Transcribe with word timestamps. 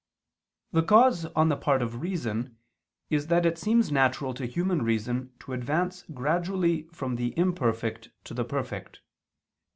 The 0.71 0.81
cause 0.81 1.25
on 1.35 1.49
the 1.49 1.55
part 1.55 1.83
of 1.83 2.01
reason 2.01 2.57
is 3.11 3.27
that 3.27 3.45
it 3.45 3.59
seems 3.59 3.91
natural 3.91 4.33
to 4.33 4.47
human 4.47 4.81
reason 4.81 5.31
to 5.41 5.53
advance 5.53 6.05
gradually 6.11 6.87
from 6.91 7.17
the 7.17 7.37
imperfect 7.37 8.09
to 8.23 8.33
the 8.33 8.43
perfect. 8.43 9.01